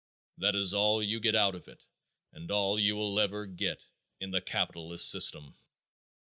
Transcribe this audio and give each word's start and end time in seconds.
That 0.39 0.55
is 0.55 0.73
all 0.73 1.03
you 1.03 1.19
get 1.19 1.35
out 1.35 1.53
of 1.53 1.67
it 1.67 1.85
and 2.33 2.49
all 2.49 2.79
you 2.79 3.19
ever 3.19 3.41
will 3.41 3.53
get 3.53 3.85
in 4.19 4.31
the 4.31 4.41
capitalist 4.41 5.11
system. 5.11 5.53